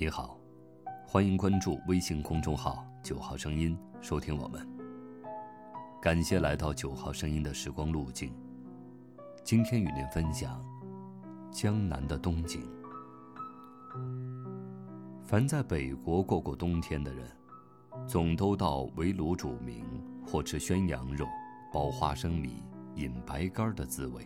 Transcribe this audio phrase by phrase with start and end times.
[0.00, 0.38] 你好，
[1.04, 4.64] 欢迎关注微信公众号“九号声音”，收听我们。
[6.00, 8.32] 感谢来到“九号声音”的时光路径。
[9.42, 10.64] 今天与您分享
[11.50, 12.62] 江南的冬景。
[15.24, 17.28] 凡在北国过过冬天的人，
[18.06, 19.82] 总都到围炉煮茗，
[20.24, 21.26] 或吃宣羊肉、
[21.72, 22.62] 包花生米、
[22.94, 24.22] 饮白干的滋味；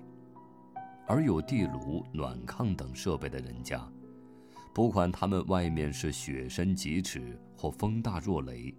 [1.06, 3.82] 而有地炉、暖炕等设备的人家。
[4.74, 8.74] 不管他们外面是雪深几尺或风大若雷，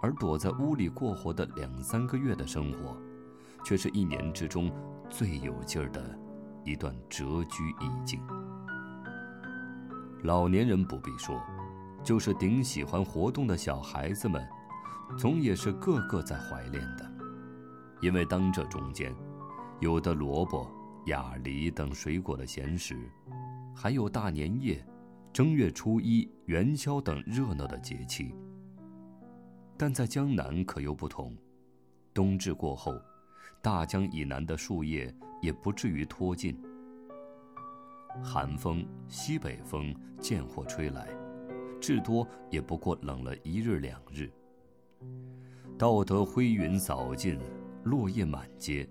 [0.00, 2.96] 而躲在屋里过活的两三个月的生活，
[3.62, 4.72] 却是一年之中
[5.10, 6.18] 最有劲儿的
[6.64, 8.18] 一段谪居意境。
[10.22, 11.38] 老年人不必说，
[12.02, 14.42] 就是顶喜欢活动的小孩子们，
[15.18, 17.10] 总也是个个在怀恋的，
[18.00, 19.14] 因为当这中间，
[19.80, 20.66] 有的萝卜、
[21.06, 22.98] 哑梨等水果的闲食，
[23.74, 24.82] 还有大年夜。
[25.32, 28.34] 正月初一、元宵等热闹的节气，
[29.78, 31.36] 但在江南可又不同。
[32.12, 33.00] 冬至过后，
[33.62, 36.60] 大江以南的树叶也不至于脱尽。
[38.24, 41.08] 寒风、西北风渐或吹来，
[41.80, 44.28] 至多也不过冷了一日两日。
[45.78, 47.38] 到得灰云扫尽，
[47.84, 48.86] 落叶满街，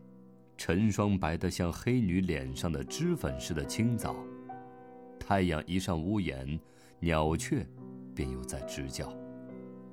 [0.56, 4.16] 晨霜白得像黑女脸上的脂粉似的清早。
[5.30, 6.60] 太阳一上屋檐，
[7.00, 7.64] 鸟雀
[8.16, 9.14] 便又在吱叫，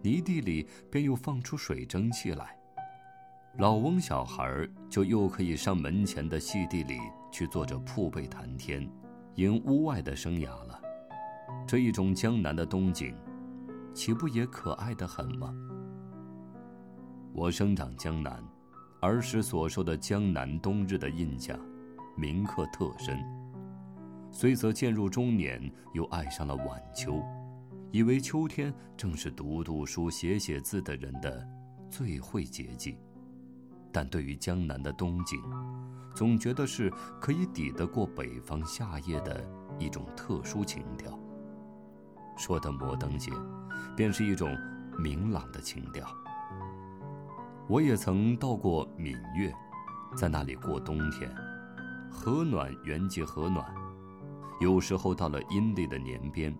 [0.01, 2.57] 泥地里便又放出水蒸气来。
[3.59, 6.99] 老翁小孩就又可以上门前的细地里
[7.31, 8.91] 去坐着铺被谈天，
[9.35, 10.81] 迎屋外的生涯了。
[11.69, 13.15] 这一种江南的冬景，
[13.93, 15.55] 岂不也可爱的很吗？
[17.35, 18.43] 我生长江南，
[19.03, 21.61] 儿时所受的江南冬日的印象，
[22.17, 23.23] 铭刻特深。
[24.39, 25.59] 虽则渐入中年，
[25.95, 27.25] 又爱上了晚秋，
[27.91, 31.49] 以为秋天正是读读书、写写字的人的
[31.89, 32.99] 最会节季。
[33.91, 35.41] 但对于江南的冬景，
[36.15, 39.43] 总觉得是可以抵得过北方夏夜的
[39.79, 41.19] 一种特殊情调。
[42.37, 43.33] 说的摩登些，
[43.97, 44.55] 便是一种
[44.99, 46.07] 明朗的情调。
[47.71, 49.51] 我也曾到过闽粤，
[50.15, 51.35] 在那里过冬天，
[52.11, 53.65] 和暖原即和暖。
[54.61, 56.57] 有时候到了阴历的年边，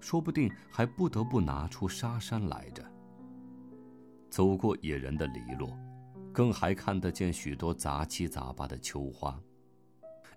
[0.00, 2.84] 说不定还不得不拿出沙山来着。
[4.28, 5.70] 走过野人的篱落，
[6.32, 9.40] 更还看得见许多杂七杂八的秋花。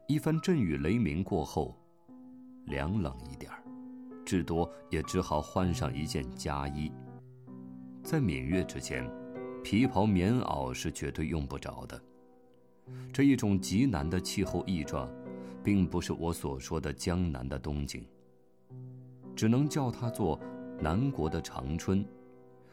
[0.08, 1.76] 一番阵雨雷鸣过后，
[2.66, 3.64] 凉冷一点儿，
[4.24, 6.92] 至多也只好换上一件夹衣。
[8.04, 9.10] 在闽月之间，
[9.64, 12.02] 皮袍棉袄是绝对用不着的。
[13.12, 15.10] 这一种极难的气候异状。
[15.64, 18.06] 并不是我所说的江南的冬景，
[19.36, 20.40] 只能叫它做
[20.80, 22.06] 南国的长春，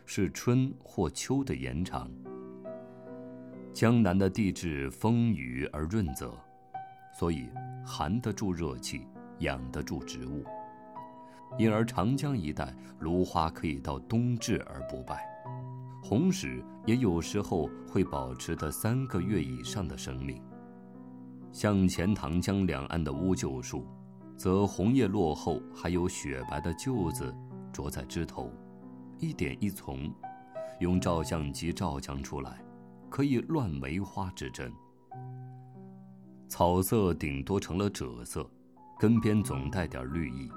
[0.06, 2.10] 是春或秋的延长。
[3.72, 6.34] 江南的地质丰腴而润泽，
[7.18, 7.48] 所以
[7.84, 9.06] 含得住热气，
[9.40, 10.44] 养得住植物，
[11.58, 15.24] 因而长江一带芦花可以到冬至而不败，
[16.02, 20.42] 红石也有时候会保持的三个月以上的生命。
[21.50, 23.86] 像钱塘江两岸的乌桕树，
[24.36, 27.34] 则红叶落后，还有雪白的柩子
[27.72, 28.52] 着在枝头，
[29.18, 30.12] 一点一丛，
[30.78, 32.62] 用照相机照将出来，
[33.08, 34.72] 可以乱梅花之真。
[36.48, 38.48] 草色顶多成了赭色，
[38.98, 40.50] 根边总带点绿意，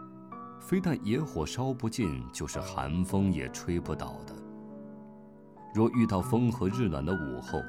[0.60, 4.36] 非但野火烧不尽，就是寒风也吹不倒的。
[5.74, 7.62] 若遇到风和日暖的午后，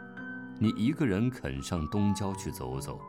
[0.59, 3.01] 你一个人肯上东郊去走走。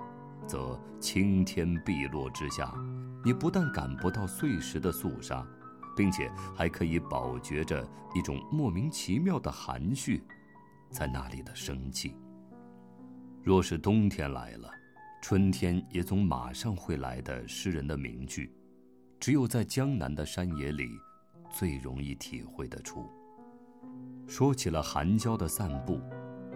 [0.47, 2.73] 则青天碧落之下，
[3.23, 5.45] 你不但感不到碎石的肃杀，
[5.95, 10.23] 并且还可以饱觉着一种莫名其妙的含蓄，
[10.90, 12.16] 在那里的生气。
[13.41, 14.69] 若是冬天来了，
[15.22, 18.51] 春天也总马上会来的诗人的名句，
[19.19, 20.90] 只有在江南的山野里，
[21.49, 23.09] 最容易体会得出。
[24.28, 25.99] 说起了寒郊的散步，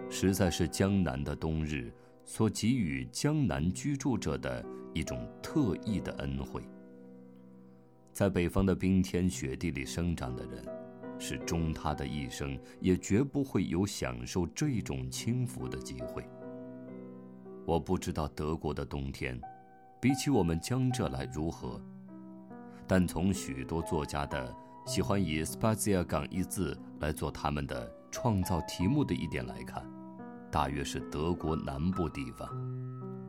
[0.08, 1.92] 实在是江南的冬日。
[2.28, 6.62] 所给予江南居住者的一种特异的恩惠。
[8.12, 10.62] 在北方的冰天雪地里生长的人，
[11.18, 16.22] 是终他的一生也绝不会有享受这种轻浮的机会。
[17.64, 19.40] 我不知道德国的冬天，
[19.98, 21.80] 比起我们江浙来如何，
[22.86, 24.54] 但从许多作家的
[24.84, 29.82] 喜欢以 “spazia” 港一字来做他们的创造题目的一点来看。
[30.50, 32.48] 大约是德国南部地方，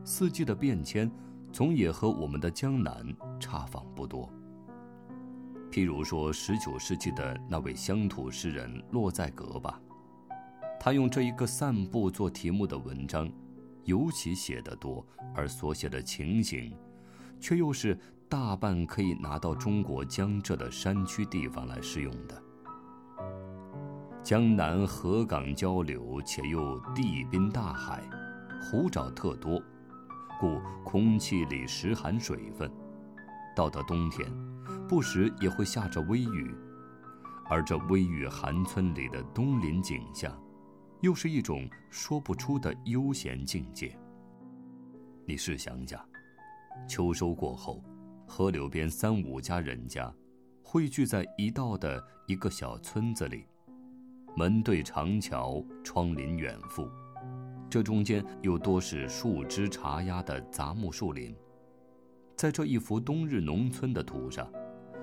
[0.04, 1.10] 四季的变迁，
[1.52, 3.06] 总也和我们的江南
[3.38, 4.32] 差仿不多。
[5.70, 9.80] 譬如说，十九世纪的那位乡土诗人洛在格吧，
[10.80, 13.30] 他用这一个散步做题目的文章，
[13.84, 16.74] 尤其写得多，而所写的情形，
[17.38, 17.96] 却又是
[18.28, 22.42] 大半可以拿到中国江浙的山区地方来适用的。
[24.22, 28.02] 江南河港交流，且又地滨大海，
[28.62, 29.60] 湖沼特多，
[30.38, 32.70] 故空气里时含水分。
[33.56, 34.30] 到了冬天，
[34.86, 36.54] 不时也会下着微雨，
[37.48, 40.38] 而这微雨寒村里的冬林景象，
[41.00, 43.98] 又是一种说不出的悠闲境界。
[45.26, 45.98] 你试想想，
[46.86, 47.82] 秋收过后，
[48.28, 50.12] 河流边三五家人家，
[50.62, 53.46] 汇聚在一道的一个小村子里。
[54.36, 56.88] 门对长桥，窗临远阜，
[57.68, 61.34] 这中间又多是树枝茶压的杂木树林。
[62.36, 64.50] 在这一幅冬日农村的图上，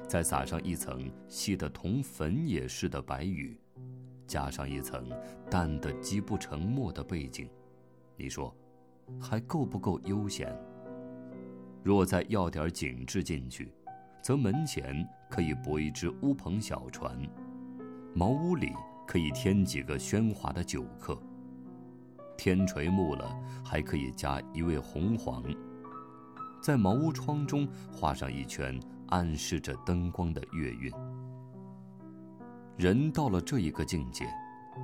[0.08, 3.60] 再撒上一层细得同粉也似的白雨，
[4.26, 5.08] 加上一层
[5.50, 7.48] 淡得极不成墨的背景，
[8.16, 8.56] 你说，
[9.22, 10.58] 还够不够悠闲？
[11.84, 13.72] 若再要点景致进去，
[14.22, 17.16] 则门前可以泊一只乌篷小船，
[18.16, 18.72] 茅屋里。
[19.08, 21.18] 可以添几个喧哗的酒客。
[22.38, 25.44] 天垂暮了，还可以加一位红黄，
[26.62, 30.92] 在茅屋窗中画上一圈，暗示着灯光的月晕。
[32.78, 34.28] 人到了这一个境界，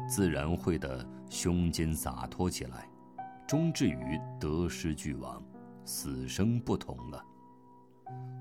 [0.09, 2.89] 自然会的胸襟洒脱起来，
[3.45, 5.39] 终至于得失俱亡，
[5.85, 7.23] 死生不同了。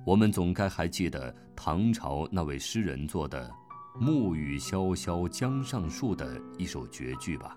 [0.06, 3.50] 我们总该还记得唐朝那位诗人做的。
[3.98, 7.56] 暮雨潇潇江上树的一首绝句吧。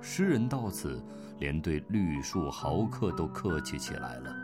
[0.00, 1.04] 诗人到此，
[1.38, 4.34] 连对绿树豪客都客气起来了。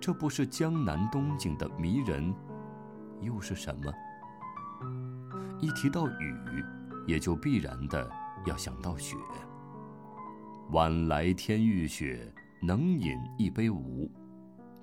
[0.00, 2.34] 这不是江南冬景的迷人，
[3.20, 3.92] 又是什么？
[5.60, 6.34] 一提到雨，
[7.06, 8.10] 也就必然的
[8.46, 9.16] 要想到雪。
[10.70, 14.10] 晚来天欲雪，能饮一杯无？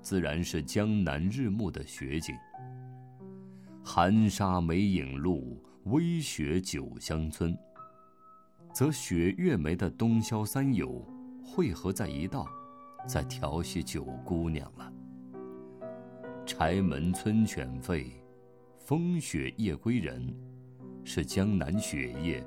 [0.00, 2.34] 自然是江南日暮的雪景。
[3.84, 7.56] 寒沙梅影路，微雪酒香村。
[8.72, 11.04] 则雪月梅的冬宵三友
[11.42, 12.46] 汇合在一道，
[13.06, 14.92] 在调戏九姑娘了。
[16.44, 18.06] 柴门村犬吠，
[18.78, 20.32] 风雪夜归人，
[21.02, 22.46] 是江南雪夜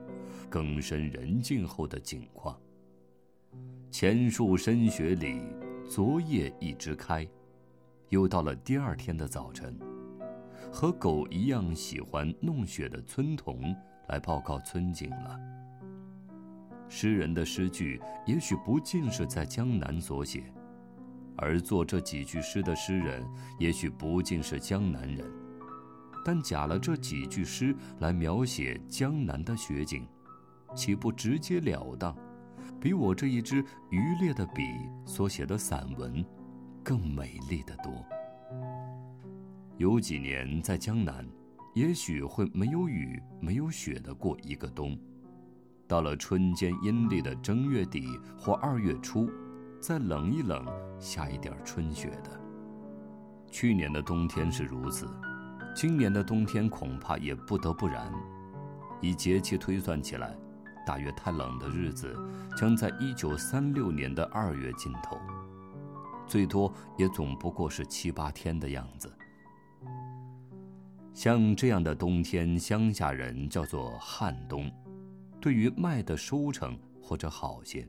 [0.49, 2.57] 更深人静后的景况。
[3.89, 5.41] 前树深雪里，
[5.89, 7.27] 昨夜一枝开，
[8.09, 9.77] 又到了第二天的早晨。
[10.71, 13.73] 和狗一样喜欢弄雪的村童
[14.09, 15.39] 来报告村景了。
[16.89, 20.43] 诗人的诗句也许不尽是在江南所写，
[21.37, 23.25] 而作这几句诗的诗人
[23.57, 25.25] 也许不尽是江南人，
[26.25, 30.05] 但假了这几句诗来描写江南的雪景，
[30.75, 32.13] 岂不直截了当，
[32.79, 34.63] 比我这一支渔猎的笔
[35.05, 36.25] 所写的散文
[36.83, 38.05] 更美丽的多？
[39.81, 41.27] 有几年在江南，
[41.73, 44.95] 也许会没有雨、没有雪的过一个冬。
[45.87, 48.07] 到了春间阴历的正月底
[48.37, 49.27] 或二月初，
[49.81, 50.63] 再冷一冷，
[50.99, 52.39] 下一点春雪的。
[53.49, 55.09] 去年的冬天是如此，
[55.75, 58.13] 今年的冬天恐怕也不得不然。
[59.01, 60.37] 以节气推算起来，
[60.85, 62.15] 大约太冷的日子
[62.55, 65.17] 将在一九三六年的二月尽头，
[66.27, 69.11] 最多也总不过是七八天的样子。
[71.13, 74.71] 像这样的冬天，乡下人叫做旱冬，
[75.41, 77.87] 对于麦的收成或者好些，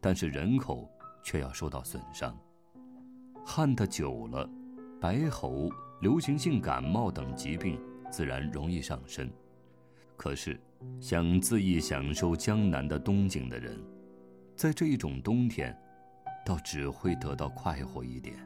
[0.00, 0.88] 但是人口
[1.22, 2.36] 却要受到损伤。
[3.44, 4.48] 旱的久了，
[5.00, 5.68] 白喉、
[6.00, 7.78] 流行性感冒等疾病
[8.10, 9.28] 自然容易上身。
[10.16, 10.58] 可是，
[11.00, 13.76] 想恣意享受江南的冬景的人，
[14.54, 15.76] 在这一种冬天，
[16.46, 18.36] 倒只会得到快活一点，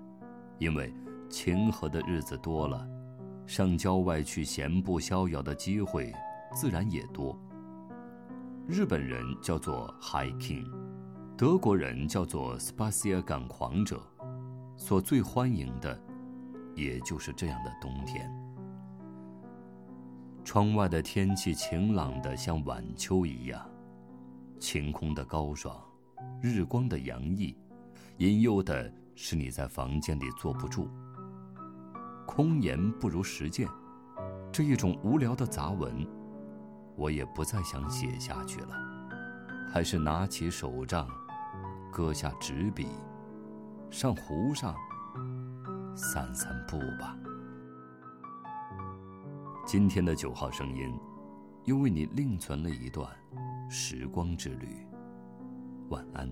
[0.58, 0.92] 因为
[1.28, 2.88] 晴和的日子多了。
[3.46, 6.12] 上郊外去闲步逍遥的机会，
[6.54, 7.38] 自然也多。
[8.66, 10.66] 日本人叫做 hiking，
[11.36, 14.00] 德国人叫做 s p a c i a 赶狂者，
[14.76, 16.00] 所最欢迎的，
[16.74, 18.30] 也就是这样的冬天。
[20.42, 23.60] 窗外的天气晴朗的像晚秋一样，
[24.58, 25.78] 晴空的高爽，
[26.40, 27.54] 日光的洋溢，
[28.18, 30.88] 引诱的是你在房间里坐不住。
[32.26, 33.68] 空言不如实践，
[34.50, 36.06] 这一种无聊的杂文，
[36.96, 38.74] 我也不再想写下去了，
[39.72, 41.08] 还是拿起手杖，
[41.92, 42.88] 搁下纸笔，
[43.90, 44.74] 上湖上
[45.94, 47.16] 散散步吧。
[49.66, 50.98] 今天的九号声音，
[51.64, 53.08] 又为你另存了一段
[53.70, 54.86] 时光之旅。
[55.88, 56.28] 晚安。